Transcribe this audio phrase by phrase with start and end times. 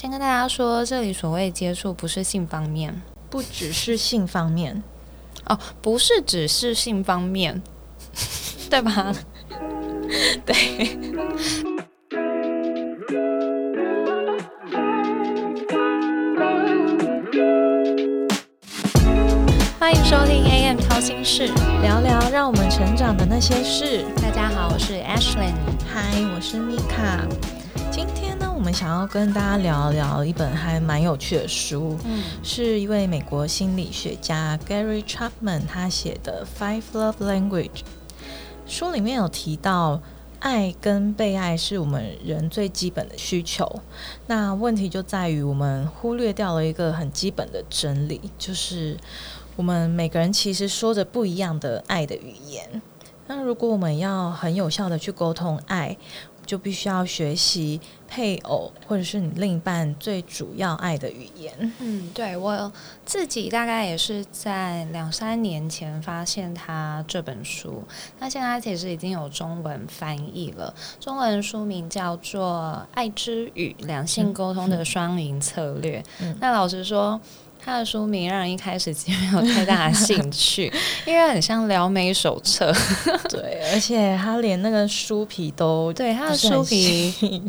[0.00, 4.82] 先跟大家说，这里所谓接触不是性方面，不只是性方面
[5.44, 7.60] 哦，不是只是性方面，
[8.70, 9.14] 对吧？
[10.46, 10.54] 对。
[19.78, 21.48] 欢迎收听 AM 掏心事，
[21.82, 24.06] 聊聊让我们成长的那些事。
[24.22, 25.52] 大家好，我是 Ashley，
[25.92, 27.20] 嗨，我是米卡。
[27.28, 27.59] 今天呢，
[28.60, 37.70] 我们想要跟大家聊聊一本还蛮有趣的书，嗯，是一位美国心理学家 Gary Chapman 他写的《Five Love Language》。
[38.66, 40.02] 书里面有提到，
[40.40, 43.80] 爱跟被爱是我们人最基本的需求。
[44.26, 48.98] 那问题就在于，我们忽略掉了一个很基本的真理，就是
[49.56, 52.82] 我们每个人其实说着不一样的爱的语言。
[53.26, 55.96] 那如果我们要很有效的去沟通爱，
[56.50, 61.72] 就必须要学习配偶或者是你另一半最主要爱的语言。
[61.78, 62.72] 嗯，对我
[63.06, 67.84] 自己大概也是在两三年前发现他这本书，
[68.18, 76.04] 那现在其实已经有中文翻译了，中文书名叫做《爱之语：两性沟通的双赢策略》。
[76.40, 77.20] 那老实说。
[77.64, 80.72] 他的书名让人一开始其实没有太大的兴趣，
[81.06, 82.72] 因为很像撩妹手册。
[83.28, 87.42] 对，而且他连那个书皮都对他的书皮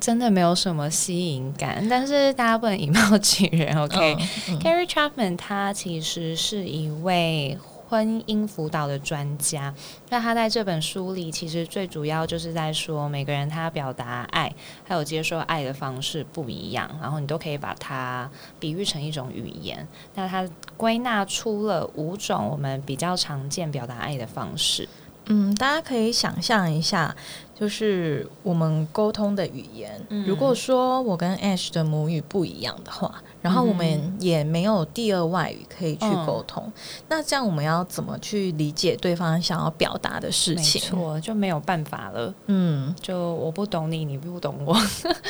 [0.00, 1.86] 真的没有什么吸引感。
[1.88, 7.58] 但是大家不能以貌取人，OK？Carrie Chapman 他其实是一位。
[7.94, 9.72] 婚姻辅导的专家，
[10.08, 18.28] 那他在这本书里，其实最主要就是在说，每个人他表达爱还有接受爱的方式不一样，然后你都可以把它
[18.58, 19.86] 比喻成一种语言。
[20.16, 20.44] 那他
[20.76, 24.88] 归纳出了五种我们比较常见表达爱的方式。
[25.26, 27.14] 嗯，大家可以想象一下。
[27.54, 30.04] 就是我们沟通的语言。
[30.26, 36.72] 如果说我跟 Ash 的母语不一样的话，然后我们也没有第二外语可以去沟通，
[37.10, 40.80] 那这样我们要怎么去理解对方想要表达的事情？
[40.80, 42.32] 没错，就没有办法了。
[42.46, 44.74] 嗯，就我不懂你，你不懂我。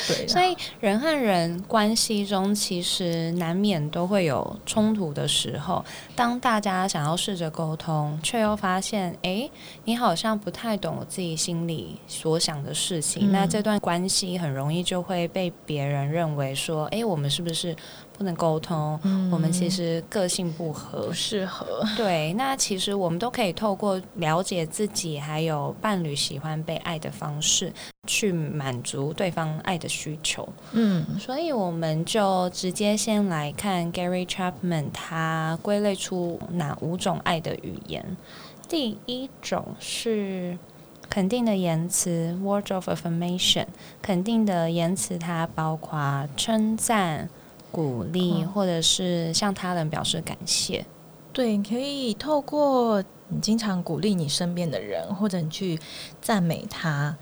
[0.07, 5.85] 对， 所以人和人关系中其实难免都会有冲突的时候。
[6.15, 9.51] 当大家想要试着沟通，却又发现，哎，
[9.87, 11.99] 你好像不太懂我自己心里。
[12.07, 17.75] 所想的事情，那这段关系很容易就会被别人认为说，哎，我们是不是
[18.17, 18.99] 不能沟通？
[19.31, 21.85] 我们其实个性不合，不适合。
[21.97, 27.73] 对，那其实我们都可以透过了解自己还有伴侣喜欢被爱的方式，
[28.07, 30.49] 去满足对方爱的需求。
[30.73, 38.17] 嗯，所以我们就直接先来看 Gary Chapman 他归类出哪五种爱的语言。
[38.69, 40.57] 第一种是。
[41.11, 43.67] 肯定的言辞，word of affirmation。
[44.01, 47.29] 肯定的言辞，它包括称赞、
[47.75, 50.87] 鼓励，或者是向他人表示感谢。
[51.33, 55.79] 对，可以透过你经常鼓励你身边的人，或者你去
[56.21, 57.17] 赞美他。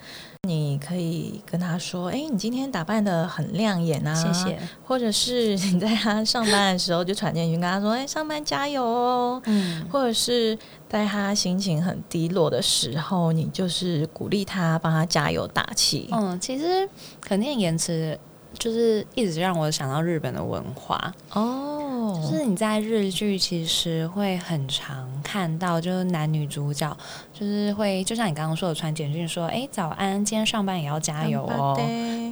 [0.44, 4.58] 你可以跟他说：“哎，你今天打扮的很亮眼啊！”谢谢。
[4.84, 9.86] 或者是你在他上班的时候就传简讯跟他说：“哎，上班加油哦！”嗯。
[9.88, 10.58] 或者是
[10.88, 16.08] 在他心情很低落的时候，你就是鼓励他，帮他加油打气。
[16.10, 16.88] 嗯，其实
[17.20, 18.18] 肯定言辞
[18.58, 22.20] 就是一直让我想到日本的文化哦。
[22.30, 26.96] 就是你在日剧其实会很常看到，就是男女主角
[27.32, 31.74] 就是会，就像你刚刚说的，传简讯说：“哎，早安，今天上班也要加油哦。”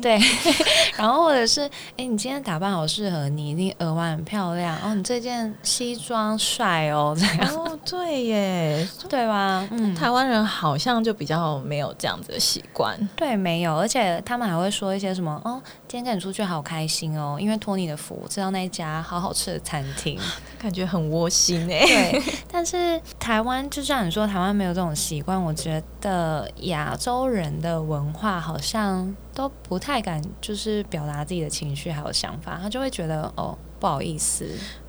[0.03, 0.19] 对，
[0.97, 1.63] 然后或者是
[1.97, 7.15] ：“哎，你今天打扮好适合你，你耳环很漂亮哦，你这件西装帅哦。
[7.19, 9.67] ”这样哦，对耶，对吧？
[9.71, 12.99] 嗯，台湾人好像就比较没有这样子的习惯。
[13.15, 20.17] 对，没有，而且他们还会说一些什么：“哦，今天跟你出去好开心哦，因为托你的福，知道那一家好好吃的。”餐厅
[20.57, 22.23] 感觉很窝心哎，对。
[22.49, 25.43] 但是台湾就像你说，台湾没有这种习惯。
[25.43, 32.57] 我觉得亚洲人的文化好像都不太敢，就是表达自己的情绪还有想法。
[32.63, 34.47] 他就会觉得哦，不好意思，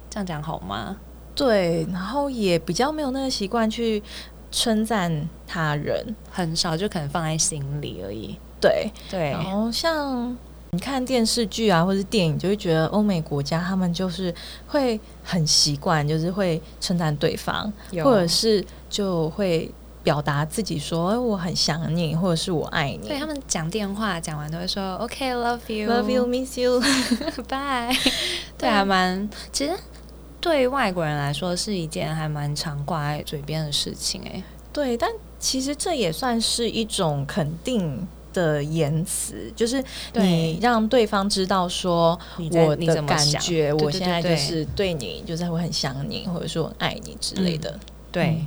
[0.07, 0.97] 这样讲好吗？
[1.33, 1.83] 对。
[1.91, 4.03] 然后也比较没有那个习惯去
[4.51, 8.37] 称赞他人，很少，就可能放在心里而已。
[8.59, 9.31] 对对。
[9.31, 10.37] 然后像。
[10.73, 14.33] 你看电视剧啊，或者是电影，就会觉得欧美国家他们就是
[14.67, 17.69] 会很习惯，就是会称赞对方，
[18.03, 19.69] 或者是就会
[20.01, 23.09] 表达自己说我很想你，或者是我爱你。
[23.09, 27.93] 对他们讲电话讲完都会说 OK，love you，love you，miss you，bye。
[28.57, 29.73] 对，还蛮其实
[30.39, 34.41] 对外国人来说是一件还蛮常挂在嘴边的事情哎。
[34.71, 38.07] 对，但其实这也算是一种肯定。
[38.33, 39.83] 的言辞，就是
[40.13, 47.79] 你让对方知道说我的感觉，我现在就是对你，就是会很想你，或者说我爱你之类的。
[48.11, 48.45] 对，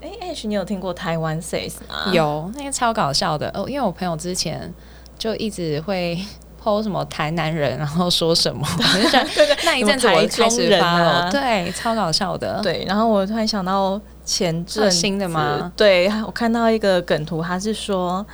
[0.00, 2.12] 哎，H，你有听过台湾 says 吗？
[2.12, 4.72] 有，那个超搞笑的哦，因为我朋友之前
[5.18, 6.18] 就一直会。
[6.60, 8.66] 抛什么台南人，然后说什么？
[9.64, 12.60] 那一阵子我开始发了，对，超搞笑的。
[12.64, 15.72] 对，然后我突然想到前阵新的吗？
[15.76, 18.26] 对，我看到一个梗图，他是说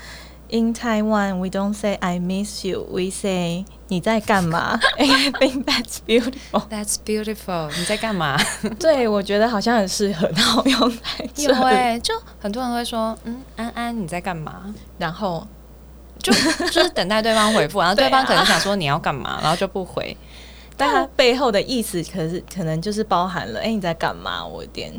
[0.54, 6.62] ：“In Taiwan, we don't say I miss you, we say 你在干嘛？” I think that's beautiful.
[6.70, 7.76] That's beautiful.
[7.76, 8.38] 你在干嘛？
[8.78, 12.00] 对，我觉得好像很适合套用在这里。
[12.00, 15.44] 就很多人会说：“嗯，安安你在干嘛？”然后。
[16.22, 16.32] 就
[16.70, 20.16] 就是等待对方回复，然后对方可能想说你要干嘛，然后就不回，
[20.74, 24.42] 但他背后的意思可是可能就是包含了，哎，你在干嘛？
[24.46, 24.90] 我有点，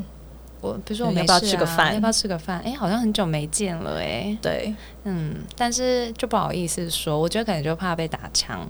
[0.65, 1.93] 我比如说我们要不要吃个饭？
[1.93, 2.59] 要不要吃个饭？
[2.65, 4.73] 哎，好像很久没见了，哎，对，
[5.03, 8.67] 嗯，但是就不好意思说，我觉得可能就怕被打枪。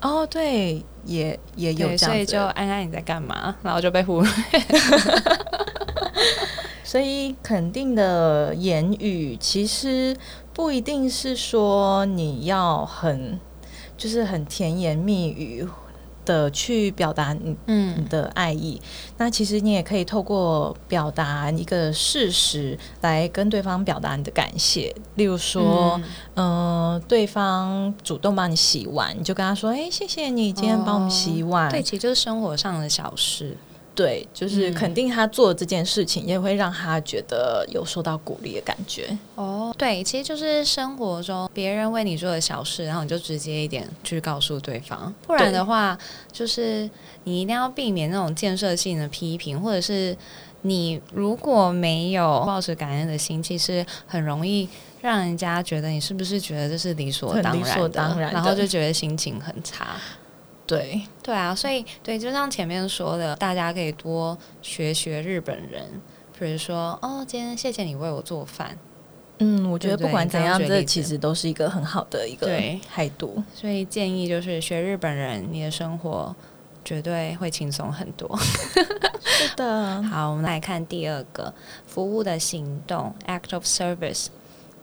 [0.00, 3.54] 哦，对，也也有这样所以就安安你在干嘛？
[3.62, 4.30] 然后就被忽略。
[6.84, 10.16] 所以肯定的言语其实。
[10.52, 13.40] 不一定是说你要很，
[13.96, 15.66] 就是很甜言蜜语
[16.24, 18.80] 的去表达你嗯的爱意。
[19.18, 24.94] 那其实你也可以透过表达一个事实来跟对方表达你的感谢。
[25.16, 26.00] 例如说，
[26.36, 33.56] 嗯，对方主动帮你洗碗，你就跟他说：“哎，谢谢你今天帮我们洗碗。”对，其实就是生活上的小事。
[33.94, 39.16] 对，就是肯定他做这件事情，也会让他觉得有受到鼓励的感觉。
[39.34, 45.98] 哦，对，其实就是生活中别人为你做的小事，然后你就直接一点去告诉对方，不然的话，
[46.32, 46.88] 就是
[47.24, 50.16] 你一定要避免那种建设性的批评，或者是
[50.62, 54.68] 你如果没有抱持感恩的心，其实很容易
[55.02, 59.96] 让人家觉得你是不是觉得这是理所当然，然后就觉得心情很差。
[60.70, 66.00] 对对啊，所以对，就像前面说的，大家可以多学学日本人，
[66.38, 68.78] 比如说哦，今天谢谢你为我做饭。
[69.38, 72.46] 嗯，我觉得不管怎样，这其实都是一个很好的一个
[72.88, 73.42] 态度。
[73.54, 76.36] 所以建议就是学日本人，你的生活
[76.84, 78.38] 绝对会轻松很多。
[79.20, 80.02] 是的。
[80.12, 81.52] 好，我们来看第二个
[81.86, 84.26] 服务的行动 （act of service），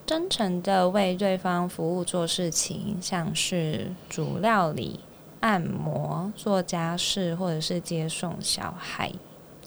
[0.05, 4.99] 真诚的为对方服务做事情，像是煮料理。
[5.39, 9.11] 按摩、做家事，或者是接送小孩，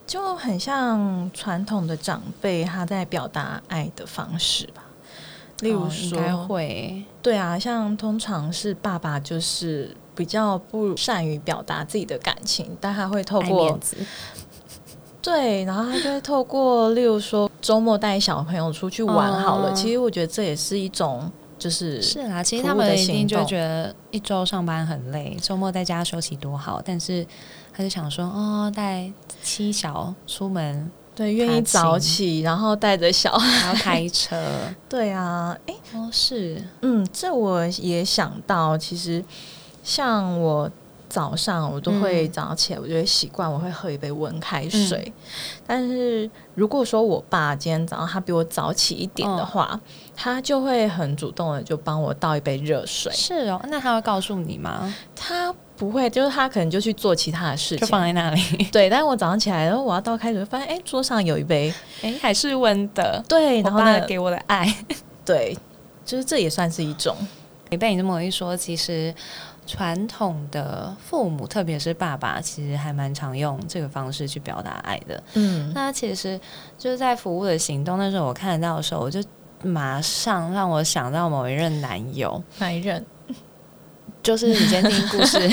[0.07, 4.85] 就很像传统的长辈他在表达爱的方式吧。
[5.61, 13.79] 例如说，会对啊，像通常是爸爸就是比较不善于表达自己的感情，但他会透过
[15.23, 19.73] 对，然后他就会透过，例如说周末带小朋友出去玩好了。
[19.75, 21.31] 其实我觉得这也是一种。
[21.61, 26.83] 就是是啊，其实他们一定就觉得一周上班很累，周末在家休息多好。
[26.85, 27.25] 但是
[27.73, 29.13] 他就想说，哦，带
[29.43, 34.37] 七小出门，对，愿意早起，然后带着小孩，然后开车，
[34.89, 39.25] 对啊，哎，哦，是，嗯，这我也想到，其实
[39.85, 40.71] 像我。
[41.11, 45.13] 早上我都会早上起来，我就会习惯我会喝一杯温开水。
[45.67, 49.79] 但是如果说我爸今天早上他比我早起一点的话，
[50.15, 53.13] 他就会很主动的就帮我倒一杯热水。
[53.13, 54.95] 是哦，那他会告诉你吗？
[55.17, 58.41] 他不会，就是他可能就去做其他的事情，就放在那里。
[58.71, 63.21] 对，但是我早上起来然后我要倒开水，发现哎桌上有一杯，哎还是温的。
[63.29, 64.73] 对，然后呢给我的爱，
[65.25, 65.59] 对，
[66.05, 67.17] 就是这也算是一种。
[67.71, 69.13] 你被你这么一说，其实。
[69.71, 75.23] 传统的父母，特别是爸爸，其实还蛮常用这个方式去表达爱的。
[75.35, 76.39] 嗯，那其实
[76.77, 77.97] 就是在服务的行动。
[77.97, 79.23] 那时候我看得到的时候，我就
[79.63, 82.43] 马上让我想到某一任男友。
[82.59, 83.07] 哪一任？
[84.25, 85.39] 就是你先听故事。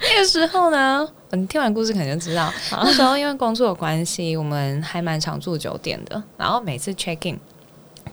[0.00, 6.22] 那个时候呢，你听完故事可能就知道，那时候因为工作的关系，我们还蛮常住酒店的。
[6.38, 7.38] 然后每次 check in。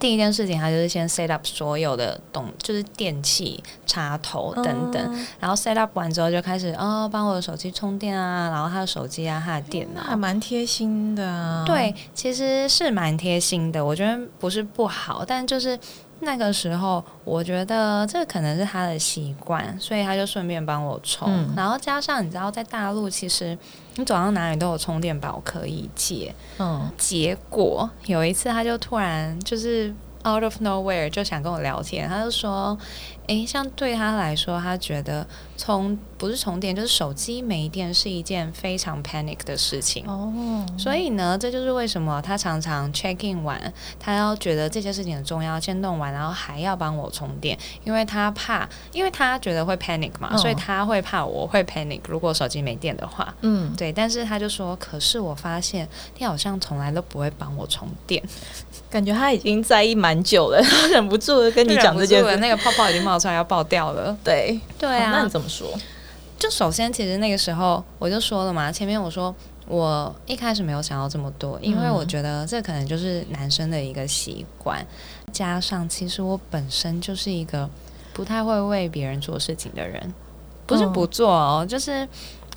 [0.01, 11.63] 第一件事情，他就是先 set up 所有的东，就是电器、插头等等，然后 set up 完之后就开始哦，帮我的手机充电啊，然后他的手机啊，他的电脑，还蛮贴心的。
[11.67, 15.79] 对，其实是蛮贴心的，我觉得不是不好，但就是。
[16.22, 21.30] 那个时候，我觉得这可能是他的习惯，所以他就顺便帮我充。
[21.56, 23.58] 然后加上你知道，在大陆其实
[23.96, 26.34] 你走到哪里都有充电宝可以借。
[26.60, 32.78] 嗯，结果有一次他就突然就是 out of nowhere 就想跟我聊天，他就说，
[33.28, 35.25] 诶，像对他来说，他觉得
[35.58, 40.06] 充不是充电，就是手机没电是一件非常 panic 的事情。
[40.08, 53.34] 哦，所以呢，这就是为什么他常常 check in 完，他要觉得这件事情很重要，先弄完，然后还要帮我充电，因为他怕，因为他觉得会 panic 嘛，所以他会怕我会 panic，如果手机没电的话。
[53.42, 55.88] 嗯，对，但是他就说，可是我发现
[56.18, 58.22] 你好像从来都不会帮我充电。
[58.90, 60.62] 感觉他已经在意蛮久了，
[60.92, 64.15] 忍不住跟你讲这件事，那个泡泡已经冒出来要爆掉了。
[64.24, 64.60] 对。
[64.77, 65.68] 对啊，那你怎么说？
[66.39, 69.34] 就首先，其实那个时候我就说了嘛，前面我说
[69.68, 74.86] 我一开始没有想到这么多，因为我觉得这可能就是男生的一个习惯，
[75.32, 77.70] 加上其实我本身就是一个
[78.12, 80.13] 不太会为别人做事情的人，
[80.65, 82.08] 不是不做哦，就是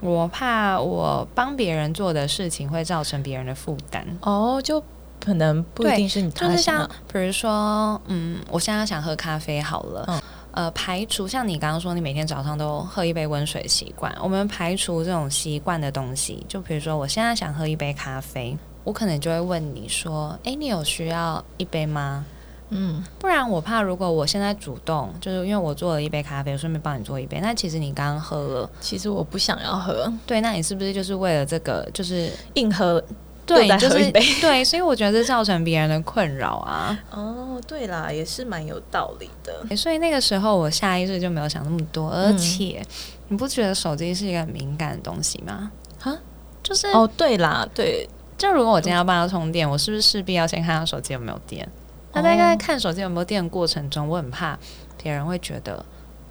[0.01, 4.07] 我怕我帮别人做的事情会造成别人的负担。
[4.23, 4.83] 哦，就。
[5.21, 10.21] 可能不一定是你，就是像比如说，嗯，我现在想喝咖啡好了，嗯，
[10.55, 22.25] 呃，排除像你刚刚说，你每天早上都喝一杯温水习惯，我们排除这种习惯的东西，就比如说我现在想喝一杯咖啡，我可能就会问你说，哎，你有需要一杯吗？
[22.71, 33.03] 嗯，不然我怕如果我现在主动，就是因为我做了一杯咖啡，我顺便帮你做一杯，那其实你刚刚喝了，其实我不想要喝，对，那你是不是就是为了这个，就是硬喝？
[33.47, 34.11] 对，就是
[34.41, 36.99] 对，所以我觉得这造成别人的困扰啊。
[37.11, 39.77] 哦，对啦，也是蛮有道理的。
[39.77, 42.83] 所以那个时候我下意识就没有想那么多，而且
[43.29, 45.71] 你不觉得手机是一个很敏感的东西吗？
[46.03, 46.17] 啊，
[46.63, 48.09] 就是哦，对啦，对，
[48.39, 51.69] 就如果我今天要帮他充电，我是不是势必要先看他手机有没有电？
[52.13, 54.59] 那在看手机有没有电的过程中，我很怕
[55.03, 55.85] 别人会觉得。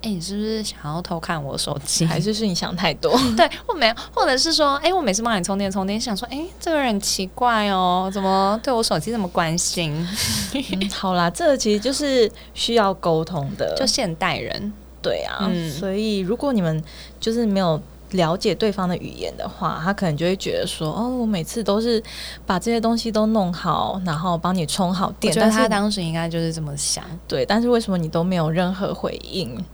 [0.04, 2.04] 哎，你是不是想要偷看我手机？
[2.04, 3.10] 还是是你想太多？
[3.34, 10.06] 对，我没有，或者是说，哎，我每次帮你充电充电，想说，哎，这个人奇怪哦，怎么对我手机这么关心？
[10.92, 14.70] 好啦，这个其实就是需要沟通的，就现代人，
[15.00, 15.50] 对啊。
[15.80, 16.84] 所以如果你们
[17.18, 17.80] 就是没有
[18.10, 22.02] 了解对方的语言的话，他可能就会觉得说，哦，我每次都是
[22.44, 25.34] 把这些东西都弄好，然后帮你充好电。
[25.40, 27.46] 但是他当时应该就是这么想，对。
[27.46, 29.64] 但是为什么你都没有任何回应？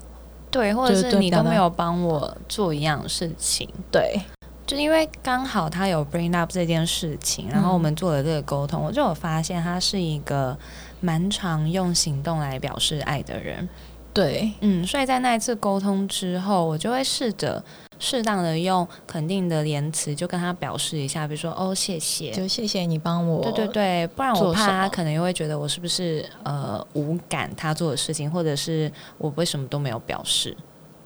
[0.51, 4.21] 对，或者是你都没有帮我做一样事情，对，
[4.67, 10.59] 就因为刚好他有 bring up 这件事情，然后我们做了这个沟通，我就有发现他是一个
[11.01, 13.69] 蛮常用行动来表示爱的人，
[14.13, 17.63] 对，嗯，所以在那一次沟通之后，我就会试着。
[18.01, 23.43] 适当的用肯定的言辞，就跟他表示一下，比如说哦，谢谢，就谢谢你帮我。
[23.43, 30.57] 对对对，不然我怕他可能又会觉得我是不是呃无感他做的事情，或者是我为什么都没有表示。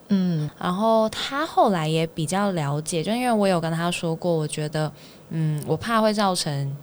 [0.08, 4.90] 嗯，然后他后来也比较了解，就因为我有跟他说过，我觉得
[5.30, 6.76] 嗯，我怕会造成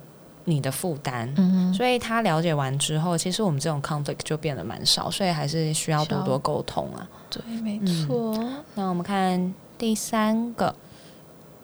[0.43, 7.07] 你的负担，嗯，所以他了解完之后，其实我们这种 conflict 就变得蛮少，所以还是需要多多沟通啊。
[7.29, 8.37] 对，没错。
[8.75, 9.53] 那我们看。
[9.81, 10.75] 第三个，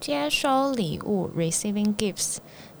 [0.00, 2.38] 接收礼物 （receiving gifts），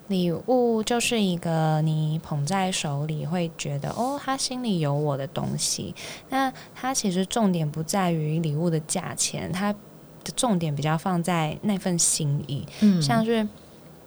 [0.08, 5.94] 礼物就是一个你捧在手里，会觉得哦，他心里有我的东西。
[6.30, 12.66] 那它其实重点不在于礼物的价钱，它的重点比较放在那份心意。
[12.80, 13.46] 嗯，像是，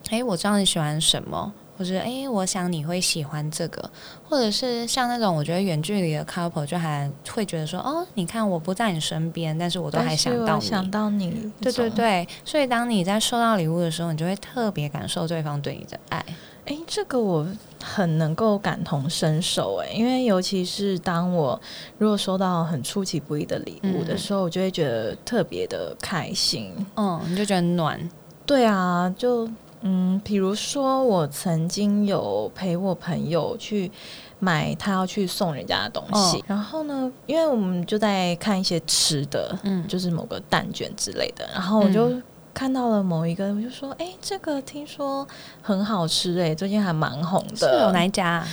[0.09, 1.53] 哎，我知道你喜欢什么。
[1.81, 3.89] 或是哎，我想你会喜欢这个，
[4.29, 12.27] 或者是像那种我觉得远距离的 couple 就还会觉得说，哦，你看我不在你身边，但是我都还想到你，想到你，对对对。
[12.45, 16.23] 所以当你在收到礼物的时候，你就会特别感受对方对你的爱。
[16.65, 17.47] 哎，这个我
[17.83, 21.59] 很能够感同身受哎，因为尤其是当我
[21.97, 26.71] 如果收到很出其不意的礼物的时候，我就会觉得特别的开心。
[26.95, 27.99] 嗯，你就觉得暖。
[28.45, 29.49] 对啊，就。
[29.81, 33.91] 嗯，比如说我曾经有陪我朋友去
[34.39, 42.11] 买他要去送人家的东西，然后呢，因为我们就在看一些吃的，嗯，就是某个蛋卷之类的，然后我就
[42.53, 45.27] 看到了某一个，我就说，哎，这个听说
[45.61, 48.45] 很好吃，哎，最近还蛮红的，有哪一家？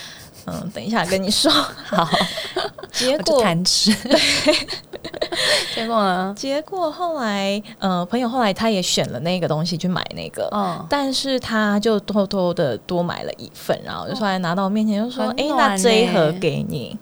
[0.53, 1.51] 嗯，等一下跟你说。
[1.87, 2.09] 好，
[2.93, 3.93] 结果贪吃。
[3.95, 4.19] 对，
[5.75, 6.35] 结果呢？
[6.37, 16.97] 结果后来，呃，朋友后来他也选了那个东西去买那个，哦，但是他就偷偷的多买了一份，然后就出来拿到我面前就说：“哎，那这一盒给你。”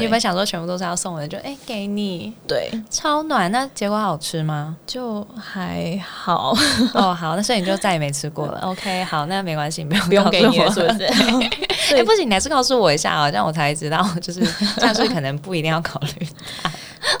[0.00, 3.50] 原本想说全部都是要送的，就哎给你，对，超暖。
[3.52, 4.76] 那结果好吃吗？
[4.86, 6.54] 就还好
[6.94, 8.60] 哦，好，那所以你就再也没吃过了。
[8.64, 11.04] OK，好，那没关系，不用不用给你，是不是？
[11.94, 14.40] 哎，不行，你还是告诉我一下啊，这样我才知道，就是
[14.76, 16.26] 这样是可能不一定要考虑。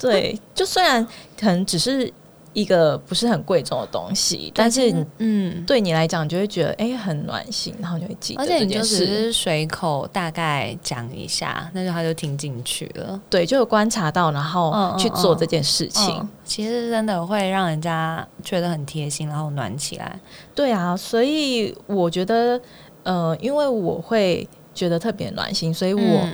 [0.00, 1.04] 对，就虽然
[1.38, 2.10] 可能只是
[2.52, 8.42] 一个不是很贵重的东西，但是嗯，对你来讲就会觉得哎很暖心，然后就会记得。
[8.42, 13.20] 而且你就只是随口大概讲一下，那就他就听进去了。
[13.30, 20.20] 对，就有观察到，然后去做这件事情，其实真的会让人家觉得很贴心，然后暖起来。
[20.54, 22.60] 对啊，所以我觉得，
[23.02, 26.28] 呃，因为我会觉得特别暖心，所以我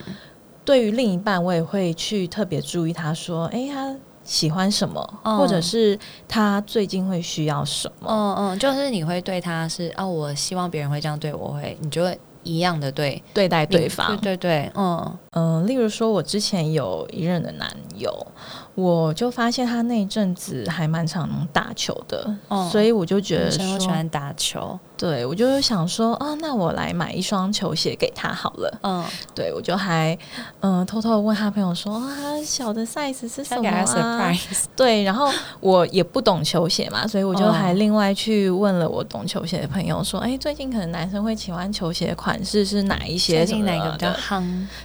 [0.64, 3.96] 对于另一半，我也会去特别注意他说，哎他。
[4.28, 8.08] 喜欢什么，或者是他最近会需要什么？
[8.11, 14.14] 嗯嗯，就是你会对他是啊，我希望别人会这样对我，会你就会一样的对对待对方。
[14.18, 18.26] 对对对，嗯嗯，例如说，我之前有一任的男友。
[18.75, 22.32] 我就发现他那一阵子还蛮常打球的，
[22.70, 24.78] 所以我就觉得说喜欢打球。
[24.99, 28.78] 对，我就想说啊，那我来买一双球鞋给他好了。
[28.83, 30.19] 嗯，对，我就还
[30.61, 32.12] 嗯偷偷问他朋友说啊，
[32.45, 34.33] 小的 size 是什么啊？
[34.76, 43.47] 对，然后我也不懂球鞋嘛，所以我就还另外去问了我懂球鞋的朋友说，哎，最近可能男生会喜欢球鞋款式是哪一些？
[43.47, 44.45] 最近哪个比较夯？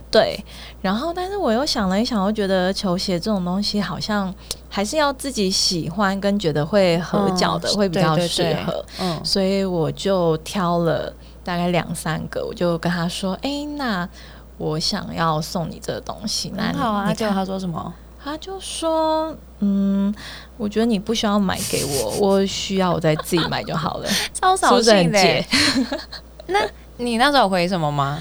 [0.09, 0.39] 对，
[0.81, 3.73] 然后但是我又想了一想，我觉得球鞋这种东西。
[3.83, 4.33] 好像
[4.75, 11.13] 还是要自己喜欢跟觉得会合脚的会比较适合，嗯，所以我就挑了
[11.43, 14.09] 大概两三个，我就跟他说：“哎，那
[14.57, 17.93] 我想要送你这个东西。”那好啊，结果他说什么？
[18.23, 20.11] 他就说：“嗯，
[20.57, 24.09] 我觉得你不需要买给我， 我需要我再自己买就好了。
[24.33, 25.45] ”超扫兴的。
[26.47, 26.59] 那
[26.97, 28.17] 你那时候回什么吗？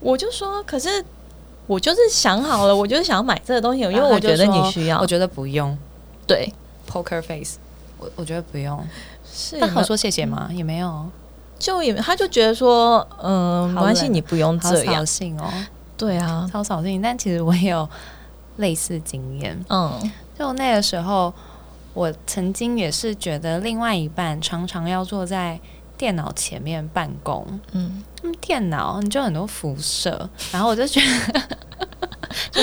[0.00, 1.02] 我就说：“可是。”
[1.68, 5.00] 我就是想好了，我就是想要买这个东西，因为我觉得你需要。
[5.00, 5.76] 我觉得不用。
[6.26, 6.52] 对
[6.88, 7.58] ，Poker Face，
[7.98, 8.86] 我我觉得不用。
[9.30, 10.50] 是，他好说谢谢吗？
[10.52, 11.06] 也没有，
[11.58, 14.96] 就也他就觉得说，嗯，没关系，你不用这样。
[14.96, 15.50] 扫兴哦。
[15.96, 17.00] 对啊，超扫兴。
[17.00, 17.88] 但其实我也有
[18.56, 19.58] 类似经验。
[19.68, 21.32] 嗯，就那个时候，
[21.94, 25.60] 我曾经也是觉得另外一半常常要坐在。
[25.98, 28.04] 电脑前面办公，嗯，
[28.38, 31.00] 电脑你就很多辐射，然后我就觉
[31.32, 31.58] 得，
[32.50, 32.60] 就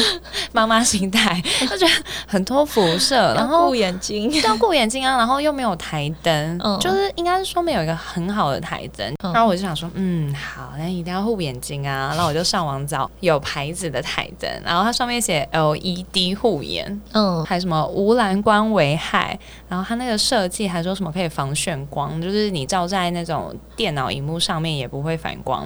[0.51, 1.91] 妈妈心态， 就觉得
[2.27, 19.37] 很多辐射，然后顾眼睛，要顾眼睛啊，然后又没有台灯，就是应该是说没有一个很好的台灯，然后我就想说，嗯，好，那一定要护眼睛啊，然后我就上网找有牌子的台灯，然后它上面写 LED 护眼，嗯，还什么无蓝光危害，
[19.67, 23.23] 然后它那个设计还说什么可以防眩光，就是你照在那。
[23.23, 25.65] 种电脑荧幕上面也不会反光，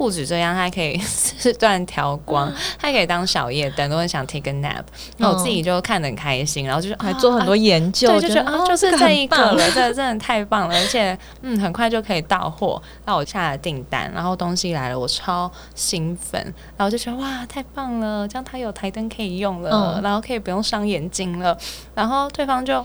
[0.00, 3.90] 不止这样，它还可以 四段调光，还可以当小夜灯。
[3.90, 4.82] 都很想 take a nap，
[5.18, 12.80] 那我自己就看得很开心，然后就是还做很多研究，就觉得啊，就是这一个了，这真的太棒了，而且嗯，很快就可以到货。
[13.04, 16.40] 那我下了订单，然后东西来了，我超兴奋，
[16.78, 21.58] 然后就觉得哇，太棒了，这样它有台灯可以用了，然后可以不用伤眼睛了，
[21.94, 22.82] 然后对方就。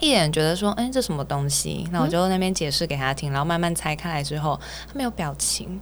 [0.00, 1.88] 一眼觉得说，哎，这什么东西？
[1.92, 5.80] 那我就那边解释给他听，然后慢慢拆开来之后，他没有表情。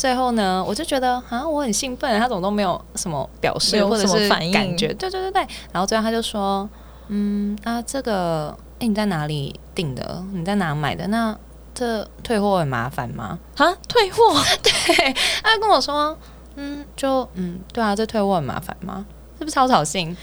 [0.00, 5.46] 最后呢，我就觉得啊，我很兴奋，他怎么都没有什么表示或者是反应，感觉对对对对。
[5.72, 6.66] 然后最后他就说，
[7.08, 10.24] 嗯啊，这个哎你在哪里订的？
[10.32, 11.06] 你在哪买的？
[11.08, 11.36] 那
[11.74, 13.38] 这退货很麻烦吗？
[13.58, 14.22] 啊，退货？
[14.64, 16.16] 对，他就跟我说，
[16.56, 19.04] 嗯，就嗯，对啊，这退货很麻烦吗？
[19.38, 20.16] 是不是超扫兴？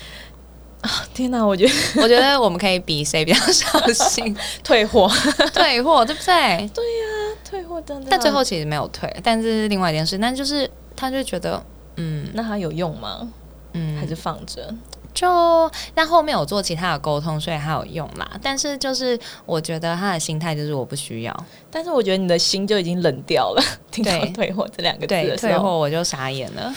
[1.13, 5.09] 天哪，我觉得， 我觉得我们可以比谁比较小心 退货，
[5.53, 6.69] 退货对不对？
[6.73, 7.99] 对呀，退货的。
[8.09, 11.61] 但最后其实没有退，但是另外一件事，但就是他就觉得，
[11.95, 13.27] 嗯，那他有用吗？
[13.73, 14.73] 嗯，还是放着？
[15.13, 18.29] 就但后面有做其他的沟通，所以他有用啦。
[18.41, 23.63] 但是就是我觉得他的心态就是我不需要，但是我觉得你的心就已经冷掉了。
[23.91, 26.71] 听到退货这两个字，退货我就傻眼了。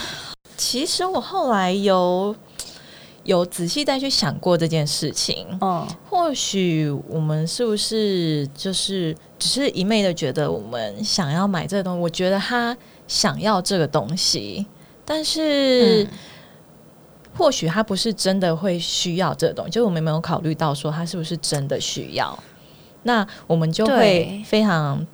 [0.58, 2.36] 其实我后来有。
[3.28, 12.00] 有仔细再去想过这件事情，嗯，或许我们是不是就是只是一昧的觉得我们想要买这个东西？
[12.00, 12.74] 我觉得他
[13.06, 14.64] 想要这个东西，
[15.04, 16.08] 但是
[17.36, 22.38] 或许他不是真的会需要这个东西，就我们没有考虑到说他是不是真的需要，
[23.02, 25.06] 那我们就会非常。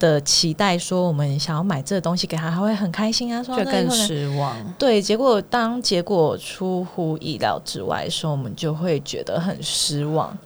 [0.00, 4.56] 的期待说我们想要买这个东西给他，他会很开心啊，说就更失望。
[4.76, 10.36] 对，结果当结果出乎意料之外的时候，我们就会觉得很失望。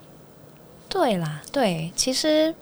[0.89, 2.55] 对啦，对，其实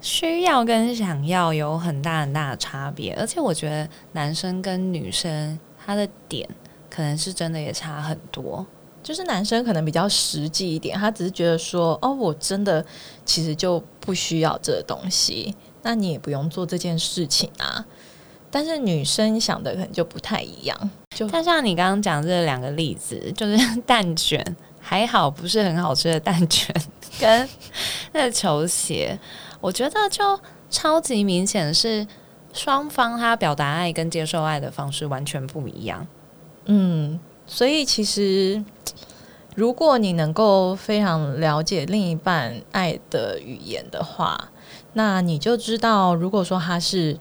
[0.00, 6.48] 需要跟想要有很大很大的差别，而且我觉得男生跟女生他的点
[6.88, 8.64] 可能是真的也差很多。
[9.02, 12.84] 就是男生可能比较实际一点，他只是觉得说，哦，我真的
[13.24, 15.52] 其实就不需要这东西。
[15.82, 17.84] 那你也不用做这件事情啊，
[18.50, 20.90] 但是女生想的可能就不太一样。
[21.14, 24.44] 就像你刚刚讲这两个例子， 就是蛋卷
[24.80, 26.74] 还好不是很好吃的蛋卷
[27.20, 27.48] 跟
[28.12, 29.18] 那球鞋，
[29.60, 30.40] 我觉得就
[30.70, 32.06] 超级明显是
[32.52, 36.06] 双方他表达爱跟接受爱的方式完全不一样。
[36.64, 38.64] 嗯，所以其实
[39.54, 44.50] 如果你能够非常了解另一半爱的语言的话，
[44.94, 47.18] 那你就知道，如果说他是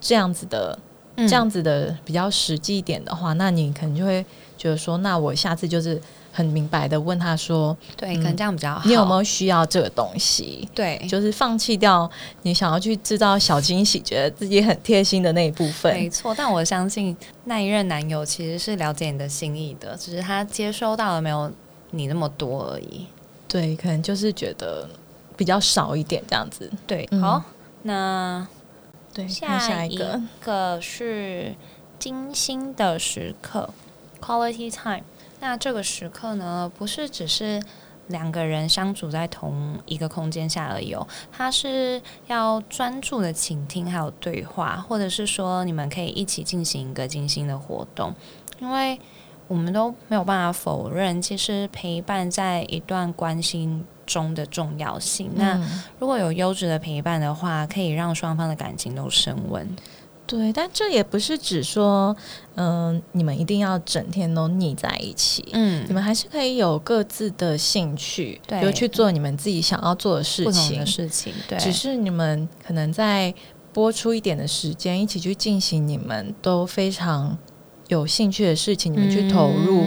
[0.00, 0.78] 这样子的。
[1.16, 4.26] 这样子的比较实际一点的话，那你可能就会
[4.58, 5.96] 觉得说，那我下次就是
[6.32, 8.82] 很明白的问他说，对，可能这样比较好。
[8.84, 10.68] 你有没有需要这个东西？
[10.74, 12.10] 对，就是放弃掉
[12.42, 15.94] 你想要去制造小惊喜，觉得自己很贴心的那一部分。
[15.94, 21.48] 没错，但我相信那一任男友其实是了解你的心意的，只是他接收到了没有
[21.92, 23.06] 你那么多而已。
[23.46, 24.88] 对，可能就是觉得
[25.36, 26.70] 比较少一点这样子。
[26.86, 27.42] 对，好，
[27.82, 28.46] 那。
[29.12, 31.54] 对，下一个个是
[32.00, 33.70] 精心的时刻
[34.20, 35.04] ，quality time。
[35.38, 37.62] 那这个时刻呢，不是只是
[38.08, 48.12] 两个人相处在同一个空间下而已哦，它是要专注的倾听，还有对话，或者是说你们可以一起进行一个精心的活动，
[48.58, 48.98] 因为
[49.46, 53.84] 我们都没有办法否认，其实陪伴在一段关系。
[54.06, 55.30] 中的重要性。
[55.34, 55.60] 那
[55.98, 59.68] 如果有优质的陪伴的话，可以让双方的感情都升温。
[60.26, 62.16] 对，但这也不是指说，
[62.54, 65.44] 嗯，你们一定要整天都腻在一起。
[65.52, 70.80] 嗯，你们还是可以有各自的兴趣，对就去做你们自己想要做的事情。
[70.80, 71.58] 的事情，对。
[71.58, 73.34] 只是你们可能在
[73.70, 77.36] 播出一点的时间，一起去进行你们都非常
[77.88, 79.84] 有兴趣的事情，你们去投入。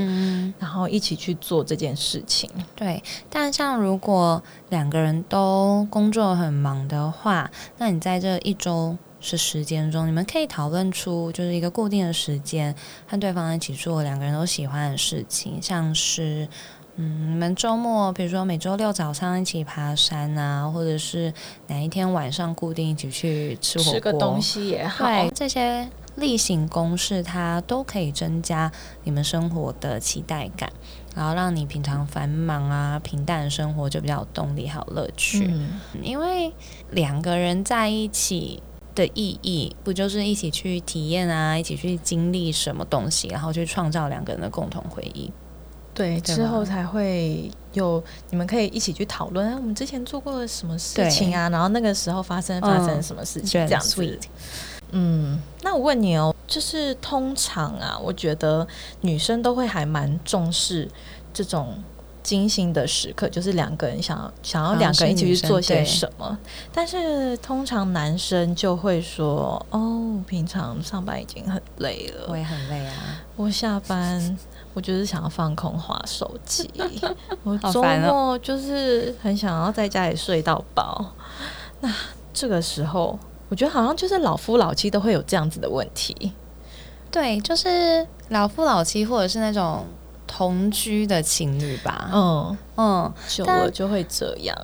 [0.60, 2.50] 然后一起去做这件事情。
[2.76, 12.74] 对，但像如果两个人都工作很忙的话，那你在这一周是时间中，你们可以讨论出就是一个固定的时间，
[13.08, 16.48] 和对方一起做两个人都喜欢的事情，像是
[16.96, 21.32] 嗯，你们周末比如说每周六早上一起爬山啊，或者是
[21.68, 25.88] 哪一天晚上固定一起去吃火锅，东西也好，对这些。
[26.18, 28.72] 例行公事，它都可以增加
[29.04, 30.72] 你们生活的期待感，
[31.16, 35.50] 然后让你平常繁忙啊、平淡的生活就比较有动力、还有乐趣。
[36.02, 36.52] 因为
[36.92, 38.62] 两个人在一起
[38.96, 45.32] 的意义，不就是一起去体验啊，一起去经历什么东西，然后去创造两个人的共同回忆。
[45.94, 54.20] 对，之后才会有你们可以一起去讨论，我们之前做过了什么事情啊，然后那个时候发生发生什么事情，这样子。
[54.92, 58.66] 嗯，那我问你哦，就是通常啊，我觉得
[59.02, 60.90] 女生都会还蛮重视
[61.34, 61.78] 这种
[62.24, 66.38] 精心的时刻，就是两个人想要想要两个人一起去做些什么。
[66.74, 72.94] 但是通常男生就会说：“哦，平常上班已经很累了，我也很累啊。
[73.36, 74.38] 我下班
[74.74, 76.70] 我就是想要放空划手机，
[77.44, 81.14] 我周末就是很想要在家里睡到饱。”
[81.82, 81.94] 那
[82.34, 83.20] 这个时候。
[83.50, 86.34] 我觉得好像就是老夫老妻都会有这样子的问题，
[87.10, 89.86] 对，就是老夫老妻或者是那种
[90.28, 94.56] 同居的情侣吧，嗯嗯，久了就会这样。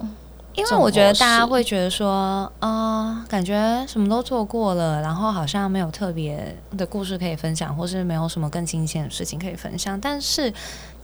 [0.54, 10.00] 因为我觉得大家会觉得说，啊，感觉什么都做过了，然后好像没有特别的故事可以分享，或是没有什么更新鲜的事情可以分享。
[10.00, 10.54] 但是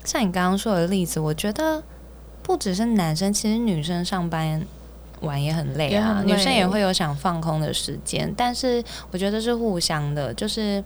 [0.03, 1.81] 像你刚刚说的例子，我觉得
[2.43, 4.67] 不只是男生，其实女生上班。
[5.21, 10.83] 玩也很累啊，女生也会有想放空的时间，但是我觉得是互相的，就是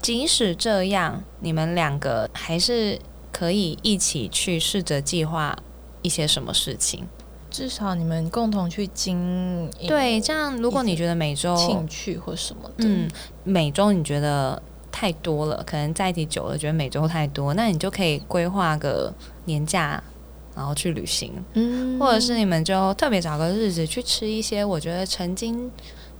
[0.00, 2.98] 即使这样，你们两个还是
[3.32, 5.56] 可以一起去试着计划
[6.02, 7.06] 一些什么事情，
[7.50, 9.88] 至少你们共同去经营。
[9.88, 13.10] 对，这样如果你觉得每周兴趣或什么的，嗯，
[13.42, 19.12] 每周你觉得太多了，可能在一起久了觉得每周太多，那你就可以规划个
[19.46, 20.02] 年假。
[20.54, 25.70] 然后去旅行，嗯，或者是你们就特别找个日子去吃一些我觉得曾经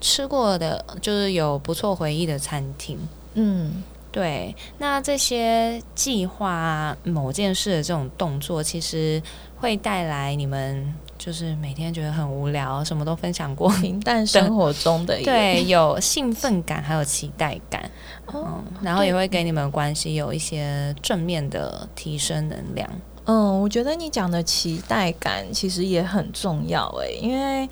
[0.00, 2.98] 吃过的，就是有不错回忆的餐厅，
[3.34, 4.54] 嗯，对。
[4.78, 9.22] 那这些计划某件事的这种动作，其实
[9.56, 15.16] 会带来你们就是每天觉得很无聊，什么都分享过，平淡生活中的。
[15.22, 17.88] 对，有兴奋感，还有期待感，
[18.34, 22.90] 嗯，然后也会给你们关系有一些正面的提升能量。
[23.26, 27.66] 嗯，我觉得你讲的期待感其实也很重要诶，因为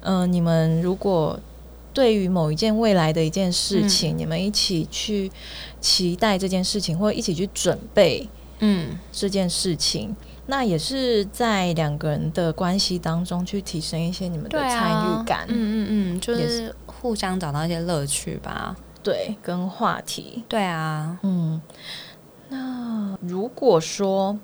[0.00, 1.38] 嗯，你们如果
[1.92, 5.30] 对于某一件未来的一件事情，你们一起去
[5.78, 8.26] 期待这件事情，或者一起去准备
[8.60, 15.44] 嗯这件事情，那也是在两个人的关系当中去提升一些你们的参与感。
[15.48, 15.86] 嗯嗯
[16.16, 18.74] 嗯，就是互相找到一些乐趣吧。
[19.02, 20.42] 对，跟话题。
[20.48, 21.60] 对啊，嗯，
[22.48, 24.38] 那如果说。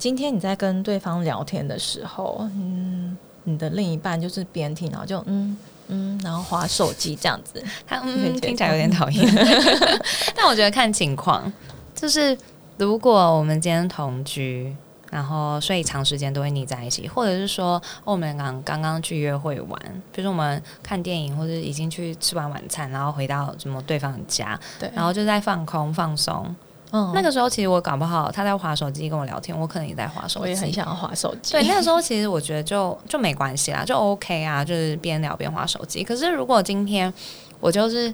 [0.00, 5.54] 今天你在跟对方聊天的时候，嗯，你的另一半就是边听，然后就嗯
[5.88, 9.30] 嗯，然后划手机这样子，他嗯听起来有点讨厌。
[10.34, 11.52] 但我觉得看情况，
[11.94, 12.36] 就是
[12.78, 14.74] 如果我们今天同居。
[15.10, 19.82] 然后，所以长时间都会腻在一起，或者是说，我们刚刚刚去约会玩，
[20.12, 26.54] 比如说我们看电影，或者已经去吃完晚餐，然后回到什么对方的家，对，然后就在放空放松。
[26.92, 31.52] 嗯，那个时候其实我搞不好他在划手机跟我聊天，我可能也在划手机，我也很想要划手机。
[31.52, 36.02] 对，那个时候其实我觉得就就没关系啦，就 OK 啊，就是边聊边划手机。
[36.02, 37.12] 可是如果今天
[37.60, 38.12] 我就是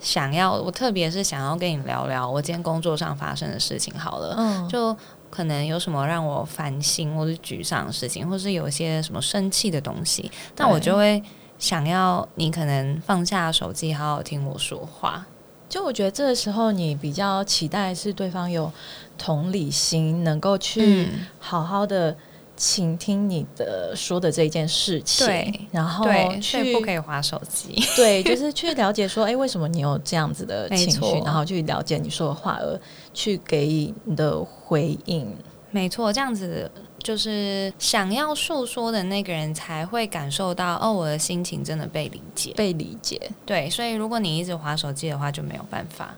[0.00, 4.96] 想要，我特别是想要跟你聊聊我今天工作上发生的事情，好了，嗯，就。
[5.30, 11.20] 可能有什么让我烦心或者沮丧的事情，或是有一些什么生气的东西，那我就会
[11.58, 15.26] 想要你可能放下手机，好好听我说话。
[15.74, 18.70] 就我觉得这个时候，你比较期待是对方有
[19.18, 21.08] 同理心，能够去
[21.40, 22.16] 好好的。
[22.56, 26.06] 倾听你的说的这件事情，对，然后
[26.40, 32.80] 去不可以划手机， 对，就是去了解说，哎，为什么你有这样子的情绪，然后去了解你说的话，而
[33.12, 35.28] 去给予你的回应。
[35.72, 36.70] 没错，这样子
[37.04, 43.20] 就是想要诉说的那个人才会感受到，哦，我的心情真的被理解，被理解。
[43.46, 46.14] 对，所以如果你一直划手机的话，就没有办法，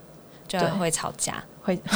[0.47, 1.79] 就会吵架，会。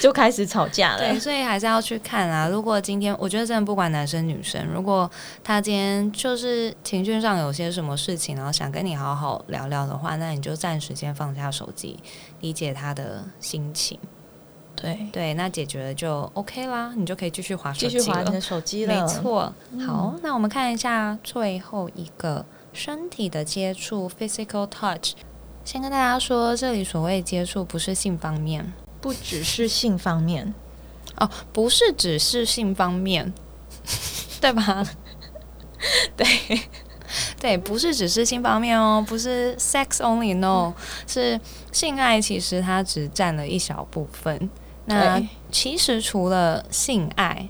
[0.00, 0.98] 就开始吵架了。
[0.98, 2.48] 对，所以还是要去看啊。
[2.48, 5.08] 如果今天，我觉得真的不管男生女生，如果
[5.44, 11.98] 他今天就是情绪上有些什么事情，然后想跟你好好聊聊的话，那你就暂时先放下手机，
[12.40, 13.98] 理解他的心情。
[14.80, 18.94] 对对，那解决了就 OK 啦，你就可以继续划手机继续划你的手机了。
[18.94, 19.52] 没错。
[19.86, 25.12] 好，那我们看一下最后一个身体的接触 （physical touch）。
[25.64, 28.72] 先跟大家说，这里所谓接触不是性方面。
[29.00, 30.52] 不只是性方面
[31.16, 33.32] 哦，不是只是性方面，
[34.40, 34.84] 对吧？
[36.16, 36.26] 对
[37.40, 40.72] 对，不是只是性方面哦，不是 sex only no，
[41.06, 41.40] 是
[41.72, 44.50] 性爱，其实它只占了一小部分。
[44.86, 47.48] 那其实除了性爱。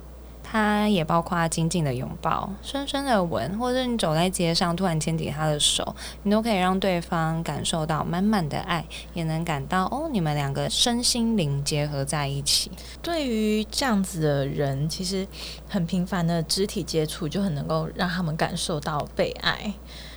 [0.53, 12.69] 它也包括紧紧的拥抱、深深的吻，或者你走在街上突然牵起他的手，你都可以让对方感受到满满的爱，也能感到哦，你们两个身心灵结合在一起。
[13.01, 15.25] 对于这样子的人，其实
[15.69, 19.73] 很频繁的肢体接触就很能够让他们感受到被爱。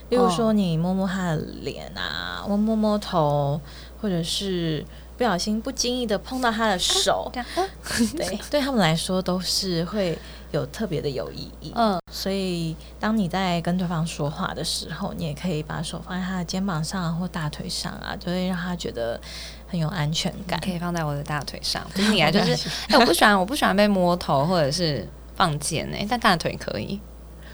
[0.09, 3.61] 例如说，你摸摸他的脸啊，我摸摸头，
[4.01, 4.83] 或者是。
[5.17, 7.31] 不小心不经意的碰到他的手，
[8.17, 10.17] 对，对他们来说都是会
[10.51, 11.71] 有特别的有意义。
[11.75, 19.19] 嗯，所以当你在跟对方说话的时候，你也可以把手放在他的肩膀上或大腿上啊，就会让他觉得
[19.67, 20.59] 很有安全感。
[20.59, 26.99] 可以放在我的大腿上， 不是你啊，就是哎，我不喜欢， 我不喜欢被摸头或者是放肩哎，但大腿可以，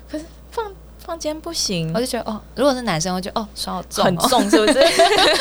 [0.09, 0.65] 可是放。
[1.09, 4.79] 放肩不行，我就觉得哦，如果是男生，我就哦手好重，很重，是不是？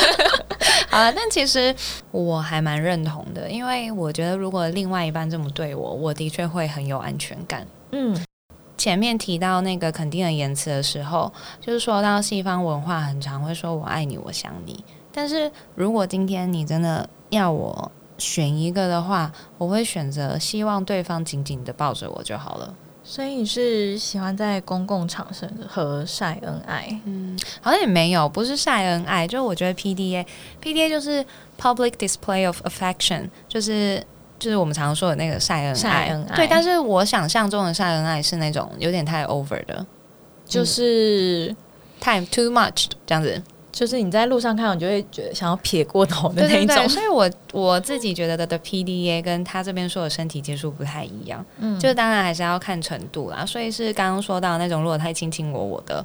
[0.88, 1.74] 好了，但其实
[2.10, 7.66] 我还蛮认同的，因为我觉得如果另外一半这么对我，我的确会很有安全感。
[7.92, 8.18] 嗯，
[8.78, 22.74] 前面提到那个肯定的言辞的时候，就是说到西方文化很常会说“我爱你，我想你”，但是如果今天你真的要我选一个的话，我会选择希望对方紧紧的抱着我就好了。
[23.10, 27.00] 所以你是喜欢在公共场合和晒恩爱？
[27.06, 31.24] 嗯，好像也没有，不是晒恩爱，就我觉得 PDA，PDA 就是
[31.58, 34.04] Public Display of Affection，就是
[34.38, 36.36] 就是我们常说的那个晒恩晒恩爱。
[36.36, 39.86] 对，但是我想象中的晒恩爱是那种有点太 over 的，
[40.44, 41.56] 就是
[41.98, 43.42] 太 too much 这样子。
[43.78, 46.88] 就是你在路上看，你就会觉得想要撇过头的那一种。
[46.88, 51.46] 所以，我我自己觉得的的 PDA 跟他这边说的身体接触不太一样。
[51.60, 53.46] 嗯，就当然还是要看程度啦。
[53.46, 56.04] 所以是刚刚说到那种，如果太卿卿我我的，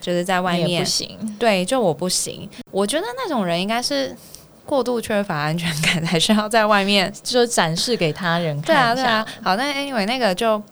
[0.00, 1.36] 就是在外面不行。
[1.38, 2.48] 对，就我不行。
[2.70, 4.16] 我觉得那种人应该是
[4.64, 8.64] 过度缺乏安全感， 还是要在外面 就展示给他人看。
[8.64, 9.26] 对啊，对啊。
[9.42, 10.62] 好，那 Anyway，那个就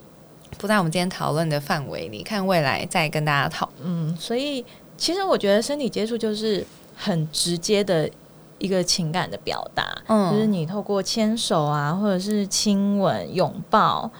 [0.56, 3.68] 不在我们今天讨论的范围里，看未来再跟大家讨。
[3.84, 4.64] 嗯，所以。
[4.98, 8.10] 其实我觉得身体接触就是很直接的
[8.58, 14.10] 一个情感的表达，嗯，就是你透过牵手啊，或者是亲吻、拥抱，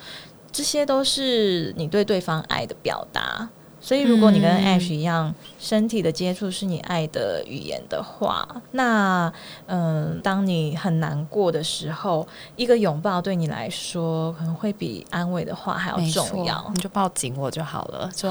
[0.52, 3.50] 这些都是你对对方爱的表达。
[3.80, 9.32] 所以，如果你跟 Ash 一样，身体的接触是你爱的语言的话，那
[9.66, 16.70] 嗯，当你很难过的时候，一个拥抱对你来说可能会比安慰的话还要重要。
[16.74, 18.28] 你就抱紧我就好了，就。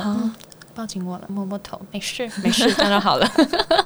[0.77, 3.27] 抱紧我了，摸摸头，没事没事，这样就好了。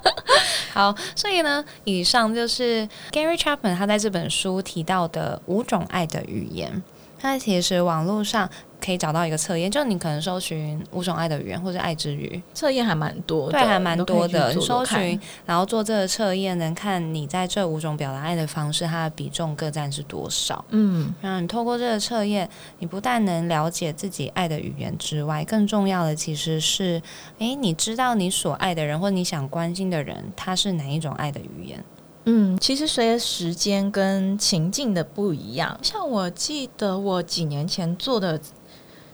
[0.74, 6.84] 好，所以呢，以上就是 Gary Chapman 他在这本书提到的五种爱的语言。
[7.22, 8.50] 那其实网络上。
[8.84, 14.52] 可以找到一个测验，就你可能搜寻五种爱的语言或者爱之语，测验还蛮多，对，还蛮多的。
[14.54, 20.66] 你搜寻，然后做这个测验，能看你在这五种表达爱的方式，它的比重各占是多少。
[20.70, 27.00] 嗯，然后你透过这个测验，你不但能了解自己爱的语言之外，更重要的其实是，
[27.38, 31.84] 诶，你知道你所爱的人或你想关心的人，他是哪一种爱的语言。
[32.26, 38.42] 嗯，其实随着时间跟情境的不一样，像我记得我几年前做的。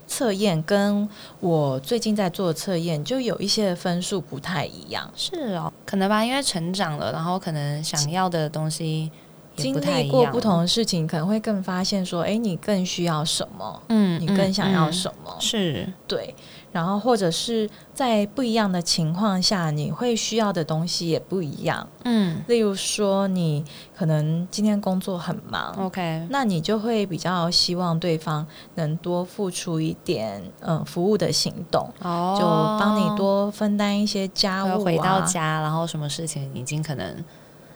[0.08, 1.08] 测验跟
[1.40, 5.12] 我最近在做测验，就有一些分数不太一样。
[5.16, 9.12] 是哦，可能吧，因为成长了，然后可能想要的东西
[9.56, 13.82] 经历过不同的事情，可能会更发现说，哎，你更需要什么？
[13.90, 15.36] 嗯，你更想要什么？
[15.40, 16.34] 是对。
[16.72, 21.88] 然后，或者是在不一样的情况下，你会需要的东西也不一样。
[22.04, 32.46] 嗯，例如说，你可能今天工作很忙，OK，那你就会比较希望对方能多付出一点，嗯，服务的行动，哦，就
[32.80, 34.84] 帮你多分担一些家务。
[34.84, 37.24] 回到家，然后什么事情已经可能。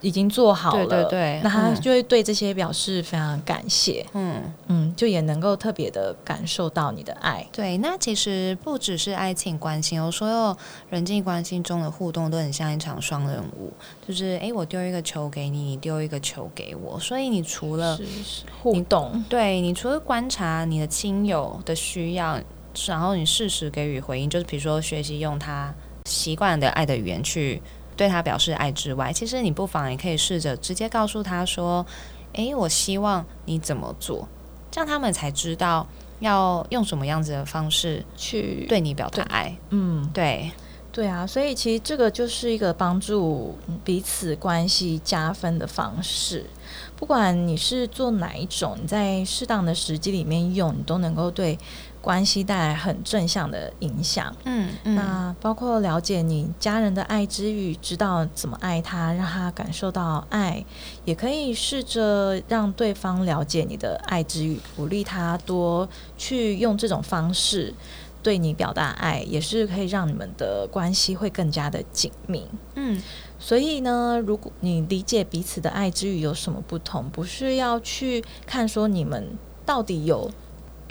[0.01, 7.47] 已经做好了，对对对，那他就会对这些表示非常感谢，嗯嗯，就也能够特别的感受到你的爱。
[7.51, 10.57] 对，那其实不只是爱情关系哦，所有
[10.89, 13.71] 人际关系中的互动都很像一场双人舞，
[14.07, 17.99] 就是哎，我丢一个球给你，你丢一个球给我，所以你除了
[18.61, 22.39] 互动，对你除了观察你的亲友的需要，
[22.87, 25.71] 然后你适时给予回应，就是比如说学习用他
[26.05, 27.61] 习惯的爱的语言去。
[28.01, 31.85] 对他表示爱之外，其实你不妨也可以试着直接告诉他说
[32.33, 34.27] ：“诶，我希望你怎么做，
[34.71, 35.85] 这样他们才知道
[36.19, 40.51] 要用什么样子的方式去对你表达爱。”嗯，对，
[40.91, 46.47] 对啊，所以其实这个就是一个帮助彼此关系加分的方式。
[46.95, 51.59] 不管你是做哪一种，你在适当的时机里面用，你都能够对。
[52.01, 60.65] 关系带来很正向的影响，嗯，那包括了解你家人的爱之语，知道怎么爱他，让他感受到爱，
[61.05, 65.87] 也可以试着让对方了解你的爱之语，鼓励他多
[66.17, 67.71] 去用这种方式
[68.23, 72.47] 对你表达爱，也是可以让你们的关系会更加的紧密。
[72.73, 72.99] 嗯，
[73.37, 80.31] 所以呢，如果你理解彼此的爱之语有什么不同，不是要去看说你们到底有。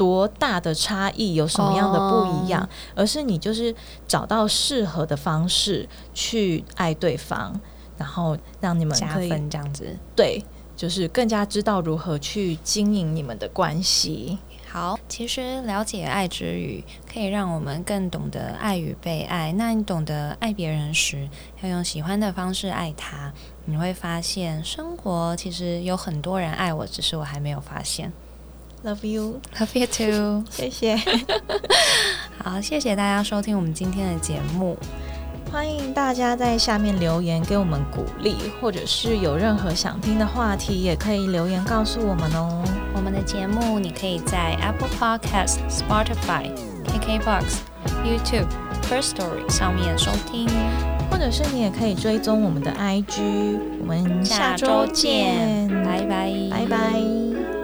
[0.01, 2.67] 多大的差异，有什么样的不一样？
[2.95, 3.75] 而是你就是
[4.09, 7.61] 找到适合的方式去爱对方，
[7.99, 9.95] 然后让你们加分这样子。
[10.17, 10.43] 对，
[10.75, 14.39] 就是更加知道如何去经营你们的关系。
[14.67, 16.83] 好，其实了解爱之语，
[17.13, 19.53] 可以让我们更懂得爱与被爱。
[19.53, 21.29] 那你懂得爱别人时，
[21.61, 23.31] 要用喜欢的方式爱他，
[23.67, 28.11] 你会发现生活其实有很多人爱我，只是我还没有发现。
[28.83, 30.45] Love you, love you too。
[30.51, 30.97] 谢谢。
[32.43, 34.77] 好，谢谢大家收听我们今天的节目。
[35.53, 42.62] 欢迎大家在下面留言给我们鼓励，或者是有任何想听的话题，也可以留言告诉我们哦。
[42.95, 46.51] 我们的节目你可以在 Apple Podcast、Spotify、
[46.87, 47.59] KKBox、
[48.05, 48.47] YouTube、
[48.88, 50.49] First Story 上面收听，
[51.11, 53.59] 或者是你也可以追踪我们的 IG。
[53.81, 57.60] 我们下周见，拜拜，拜拜。